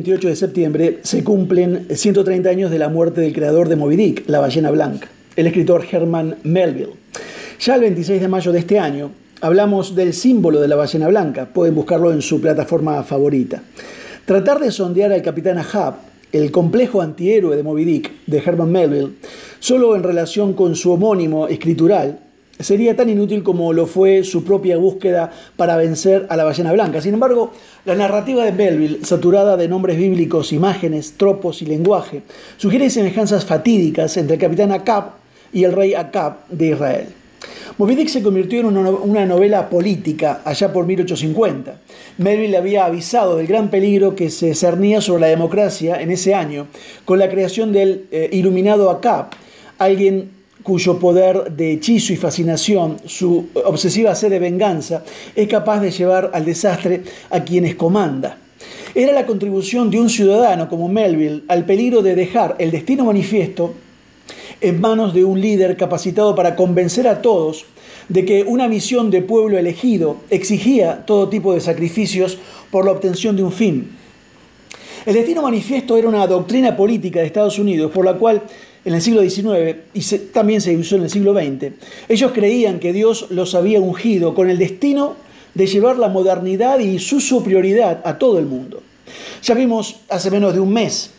[0.00, 4.24] 28 de septiembre se cumplen 130 años de la muerte del creador de Moby Dick,
[4.28, 6.94] la ballena blanca, el escritor Herman Melville.
[7.60, 9.10] Ya el 26 de mayo de este año
[9.42, 13.62] hablamos del símbolo de la ballena blanca, pueden buscarlo en su plataforma favorita.
[14.24, 15.96] Tratar de sondear al capitán Ahab,
[16.32, 19.16] el complejo antihéroe de Moby Dick de Herman Melville,
[19.58, 22.20] solo en relación con su homónimo escritural,
[22.58, 27.00] sería tan inútil como lo fue su propia búsqueda para vencer a la ballena blanca.
[27.00, 27.52] Sin embargo,
[27.84, 32.22] la narrativa de Melville, saturada de nombres bíblicos, imágenes, tropos y lenguaje,
[32.56, 35.12] sugiere semejanzas fatídicas entre el capitán Acab
[35.52, 37.06] y el rey Acab de Israel.
[37.78, 41.80] Moby Dick se convirtió en una novela política allá por 1850.
[42.18, 46.66] Melville había avisado del gran peligro que se cernía sobre la democracia en ese año
[47.06, 49.30] con la creación del eh, iluminado Acab,
[49.78, 50.30] alguien
[50.62, 55.02] cuyo poder de hechizo y fascinación, su obsesiva sed de venganza,
[55.34, 58.38] es capaz de llevar al desastre a quienes comanda.
[58.94, 63.74] Era la contribución de un ciudadano como Melville al peligro de dejar el destino manifiesto
[64.60, 67.64] en manos de un líder capacitado para convencer a todos
[68.08, 72.38] de que una misión de pueblo elegido exigía todo tipo de sacrificios
[72.70, 73.90] por la obtención de un fin.
[75.06, 78.42] El destino manifiesto era una doctrina política de Estados Unidos por la cual
[78.84, 81.72] en el siglo XIX y también se usó en el siglo XX,
[82.08, 85.16] ellos creían que Dios los había ungido con el destino
[85.54, 88.82] de llevar la modernidad y su superioridad a todo el mundo.
[89.42, 91.10] Ya vimos hace menos de un mes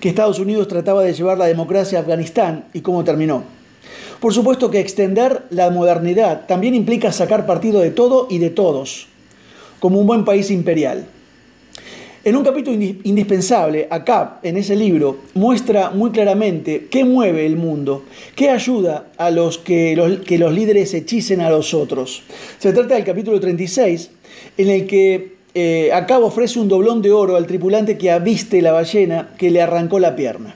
[0.00, 3.44] que Estados Unidos trataba de llevar la democracia a Afganistán y cómo terminó.
[4.20, 9.08] Por supuesto que extender la modernidad también implica sacar partido de todo y de todos,
[9.80, 11.06] como un buen país imperial.
[12.24, 18.04] En un capítulo indispensable, acá, en ese libro, muestra muy claramente qué mueve el mundo,
[18.36, 22.22] qué ayuda a los que los, que los líderes hechicen a los otros.
[22.58, 24.10] Se trata del capítulo 36,
[24.56, 25.90] en el que eh,
[26.22, 30.14] ofrece un doblón de oro al tripulante que aviste la ballena que le arrancó la
[30.14, 30.54] pierna.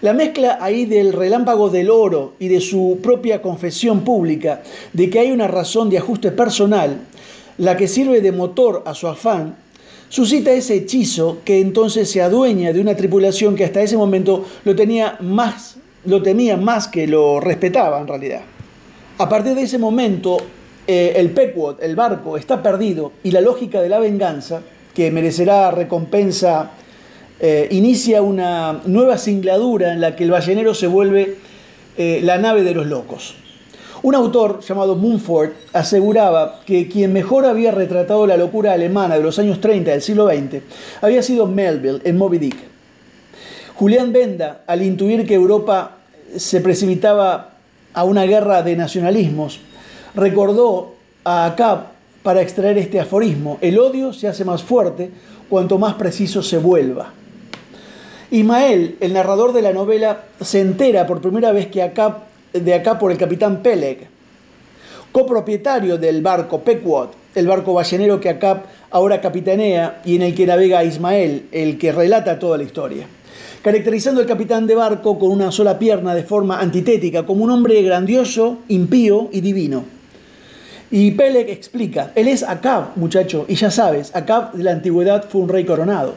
[0.00, 5.20] La mezcla ahí del relámpago del oro y de su propia confesión pública de que
[5.20, 6.98] hay una razón de ajuste personal,
[7.58, 9.54] la que sirve de motor a su afán,
[10.08, 14.76] suscita ese hechizo que entonces se adueña de una tripulación que hasta ese momento lo
[14.76, 18.42] tenía más, lo temía más que lo respetaba en realidad.
[19.18, 20.36] A partir de ese momento,
[20.86, 24.62] eh, el Pequod, el barco, está perdido y la lógica de la venganza,
[24.94, 26.70] que merecerá recompensa,
[27.38, 31.36] eh, inicia una nueva singladura en la que el ballenero se vuelve
[31.98, 33.36] eh, la nave de los locos.
[34.06, 39.36] Un autor llamado Mumford aseguraba que quien mejor había retratado la locura alemana de los
[39.40, 40.62] años 30 del siglo XX
[41.02, 42.56] había sido Melville en Moby Dick.
[43.74, 45.96] Julián Benda, al intuir que Europa
[46.36, 47.54] se precipitaba
[47.94, 49.58] a una guerra de nacionalismos,
[50.14, 51.86] recordó a Acab
[52.22, 55.10] para extraer este aforismo, el odio se hace más fuerte
[55.50, 57.12] cuanto más preciso se vuelva.
[58.30, 62.98] Ismael, el narrador de la novela, se entera por primera vez que Acab de acá
[62.98, 64.08] por el capitán Peleg,
[65.12, 70.46] copropietario del barco Pequod, el barco ballenero que acá ahora capitanea y en el que
[70.46, 73.06] navega Ismael, el que relata toda la historia.
[73.62, 77.82] Caracterizando al capitán de barco con una sola pierna de forma antitética, como un hombre
[77.82, 79.84] grandioso, impío y divino.
[80.90, 85.40] Y Peleg explica, él es Acab, muchacho, y ya sabes, Acab de la antigüedad fue
[85.40, 86.14] un rey coronado.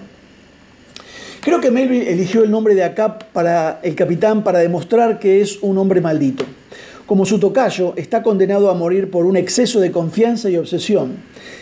[1.41, 5.59] Creo que Melville eligió el nombre de Acab para el capitán para demostrar que es
[5.61, 6.43] un hombre maldito.
[7.05, 11.13] Como su tocayo, está condenado a morir por un exceso de confianza y obsesión.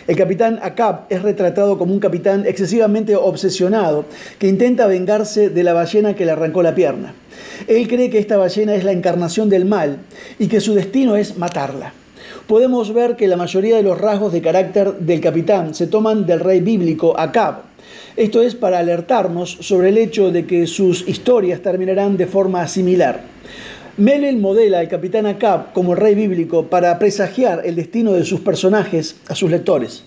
[0.08, 4.04] El capitán Acab es retratado como un capitán excesivamente obsesionado
[4.40, 7.14] que intenta vengarse de la ballena que le arrancó la pierna.
[7.68, 9.98] Él cree que esta ballena es la encarnación del mal
[10.40, 11.92] y que su destino es matarla.
[12.48, 16.40] Podemos ver que la mayoría de los rasgos de carácter del capitán se toman del
[16.40, 17.56] rey bíblico Acab,
[18.16, 23.20] esto es para alertarnos sobre el hecho de que sus historias terminarán de forma similar.
[23.98, 29.16] Melel modela al capitán Acab como rey bíblico para presagiar el destino de sus personajes
[29.28, 30.04] a sus lectores.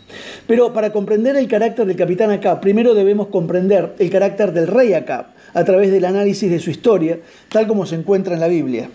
[0.48, 4.94] Pero para comprender el carácter del capitán Acab, primero debemos comprender el carácter del rey
[4.94, 7.20] Acab a través del análisis de su historia,
[7.50, 8.90] tal como se encuentra en la Biblia.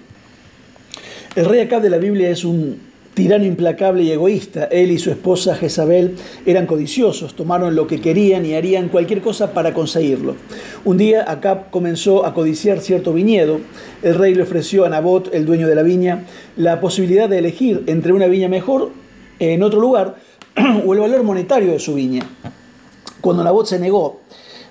[1.37, 2.86] El rey Acab de la Biblia es un
[3.17, 4.65] tirano implacable y egoísta.
[4.65, 9.55] Él y su esposa Jezabel eran codiciosos, tomaron lo que querían y harían cualquier cosa
[9.55, 10.37] para conseguirlo.
[10.85, 13.61] Un día Acab comenzó a codiciar cierto viñedo.
[14.03, 16.27] El rey le ofreció a Nabot, el dueño de la viña,
[16.59, 18.91] la posibilidad de elegir entre una viña mejor
[19.39, 20.17] en otro lugar
[20.85, 22.21] o el valor monetario de su viña.
[23.23, 24.21] Cuando Nabot se negó,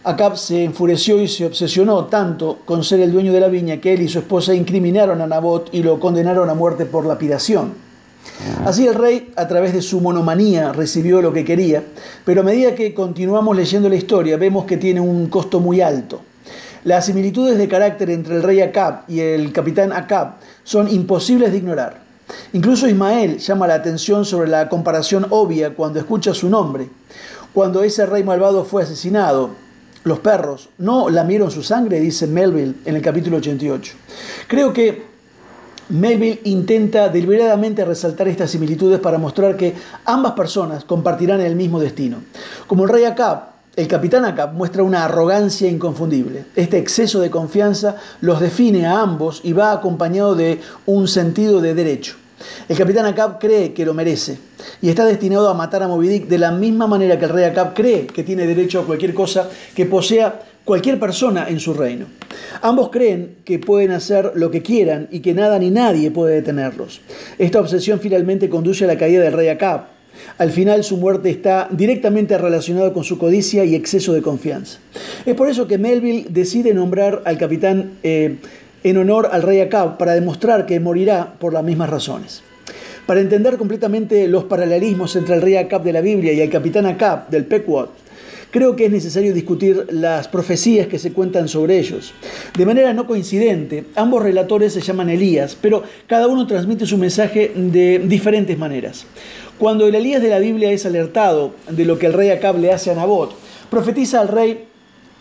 [0.04, 3.96] Acab se enfureció y se obsesionó tanto con ser el dueño de la viña que
[3.96, 7.95] él y su esposa incriminaron a Nabot y lo condenaron a muerte por lapidación.
[8.66, 11.84] Así el rey, a través de su monomanía, recibió lo que quería,
[12.26, 16.22] pero a medida que continuamos leyendo la historia, vemos que tiene un costo muy alto.
[16.84, 21.58] Las similitudes de carácter entre el rey Acab y el capitán Acab son imposibles de
[21.58, 22.02] ignorar.
[22.54, 26.90] Incluso Ismael llama la atención sobre la comparación obvia cuando escucha su nombre.
[27.54, 29.52] Cuando ese rey malvado fue asesinado,
[30.04, 33.94] los perros no lamieron su sangre, dice Melville en el capítulo 88.
[34.48, 35.15] Creo que
[35.90, 42.18] Melville intenta deliberadamente resaltar estas similitudes para mostrar que ambas personas compartirán el mismo destino.
[42.66, 46.46] Como el rey Acab, el capitán Acab muestra una arrogancia inconfundible.
[46.56, 51.76] Este exceso de confianza los define a ambos y va acompañado de un sentido de
[51.76, 52.16] derecho.
[52.68, 54.40] El capitán Acab cree que lo merece
[54.82, 57.46] y está destinado a matar a Moby Dick de la misma manera que el rey
[57.46, 62.08] Acab cree que tiene derecho a cualquier cosa que posea cualquier persona en su reino.
[62.62, 67.02] Ambos creen que pueden hacer lo que quieran y que nada ni nadie puede detenerlos.
[67.38, 69.86] Esta obsesión finalmente conduce a la caída del rey Acab.
[70.38, 74.80] Al final su muerte está directamente relacionada con su codicia y exceso de confianza.
[75.26, 78.38] Es por eso que Melville decide nombrar al capitán eh,
[78.84, 82.44] en honor al rey Acab para demostrar que morirá por las mismas razones.
[83.06, 86.88] Para entender completamente los paralelismos entre el rey Acab de la Biblia y el capitán
[86.88, 87.92] Acab del Pequot,
[88.56, 92.14] creo que es necesario discutir las profecías que se cuentan sobre ellos.
[92.58, 97.52] De manera no coincidente, ambos relatores se llaman Elías, pero cada uno transmite su mensaje
[97.54, 99.08] de diferentes maneras.
[99.60, 102.72] Cuando el Elías de la Biblia es alertado de lo que el rey Acab le
[102.72, 103.36] hace a Nabot,
[103.70, 104.70] profetiza al rey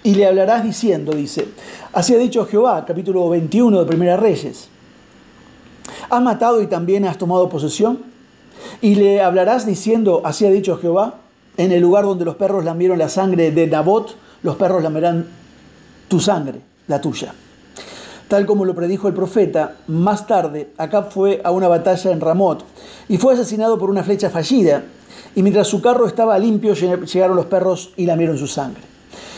[0.05, 1.45] y le hablarás diciendo, dice,
[1.93, 4.69] así ha dicho Jehová, capítulo 21 de Primera Reyes,
[6.09, 7.99] ¿has matado y también has tomado posesión?
[8.81, 11.24] Y le hablarás diciendo, así ha dicho Jehová,
[11.57, 15.27] en el lugar donde los perros lamieron la sangre de Nabot, los perros lamerán
[16.09, 17.35] tu sangre, la tuya.
[18.29, 22.65] Tal como lo predijo el profeta, más tarde Acab fue a una batalla en Ramot
[23.09, 24.83] y fue asesinado por una flecha fallida,
[25.37, 28.83] y mientras su carro estaba limpio llegaron los perros y lamieron su sangre.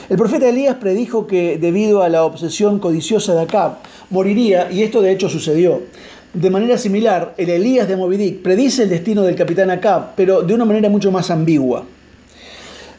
[0.08, 3.78] El profeta Elías predijo que debido a la obsesión codiciosa de Acab
[4.10, 5.82] moriría, y esto de hecho sucedió.
[6.32, 10.54] De manera similar, el Elías de Movidic predice el destino del capitán Acab, pero de
[10.54, 11.84] una manera mucho más ambigua.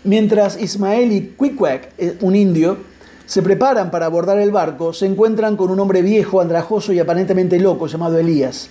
[0.04, 2.78] Mientras Ismael y Quikwek, eh, un indio,
[3.26, 7.60] se preparan para abordar el barco, se encuentran con un hombre viejo, andrajoso y aparentemente
[7.60, 8.70] loco llamado Elías.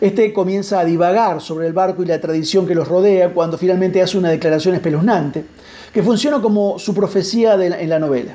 [0.00, 4.00] Este comienza a divagar sobre el barco y la tradición que los rodea cuando finalmente
[4.00, 5.44] hace una declaración espeluznante,
[5.92, 8.34] que funciona como su profecía en la novela.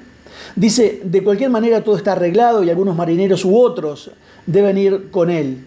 [0.56, 4.12] Dice, de cualquier manera todo está arreglado y algunos marineros u otros
[4.46, 5.66] deben ir con él.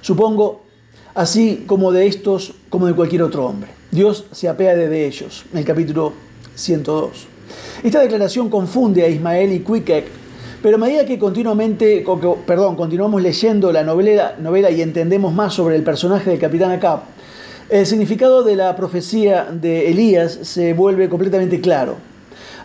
[0.00, 0.63] Supongo,
[1.14, 3.70] así como de estos, como de cualquier otro hombre.
[3.90, 6.12] Dios se apea de ellos, en el capítulo
[6.54, 7.28] 102.
[7.82, 10.06] Esta declaración confunde a Ismael y Quiquec,
[10.62, 12.04] pero a medida que continuamente,
[12.46, 17.00] perdón, continuamos leyendo la novela, y entendemos más sobre el personaje del capitán Acab,
[17.68, 21.96] el significado de la profecía de Elías se vuelve completamente claro.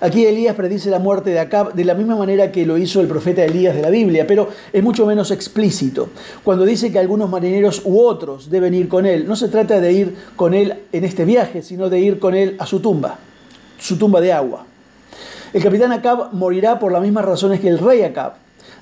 [0.02, 3.08] Aquí Elías predice la muerte de Acab de la misma manera que lo hizo el
[3.08, 6.10] profeta Elías de la Biblia, pero es mucho menos explícito.
[6.44, 9.92] Cuando dice que algunos marineros u otros deben ir con él, no se trata de
[9.92, 13.20] ir con él en este viaje, sino de ir con él a su tumba,
[13.78, 14.66] su tumba de agua.
[15.52, 18.36] El capitán Acab morirá por las mismas razones que el rey Acab,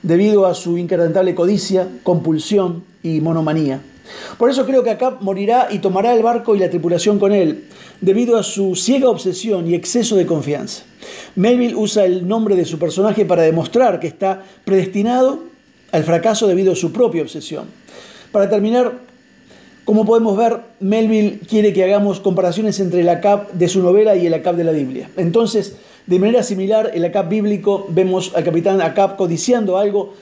[0.03, 3.81] debido a su inquebrantable codicia, compulsión y monomanía.
[4.37, 7.65] Por eso creo que Acab morirá y tomará el barco y la tripulación con él,
[8.01, 10.83] debido a su ciega obsesión y exceso de confianza.
[11.35, 15.43] Melville usa el nombre de su personaje para demostrar que está predestinado
[15.91, 17.65] al fracaso debido a su propia obsesión.
[18.31, 18.99] Para terminar,
[19.85, 24.27] como podemos ver, Melville quiere que hagamos comparaciones entre el Acab de su novela y
[24.27, 25.09] el Acab de la Biblia.
[25.15, 30.13] Entonces, de manera similar, el Acab bíblico vemos al capitán Acab codiciando algo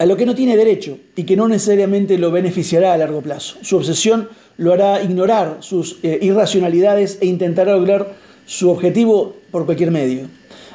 [0.00, 3.58] a lo que no tiene derecho y que no necesariamente lo beneficiará a largo plazo.
[3.60, 8.14] Su obsesión lo hará ignorar sus eh, irracionalidades e intentará lograr
[8.46, 10.26] su objetivo por cualquier medio.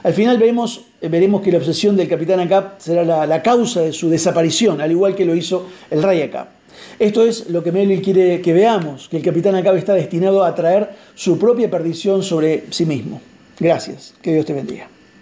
[0.04, 3.94] Al final veremos, eh, veremos que la obsesión del capitán Acap será la, causa de
[3.94, 6.50] su desaparición, al igual que lo hizo el rey Acap.
[7.00, 10.54] Esto es lo que Melville quiere que veamos, que el capitán Acap está destinado a
[10.54, 13.20] traer su propia perdición sobre sí mismo.
[13.60, 14.88] Gracias, que Dios te bendiga.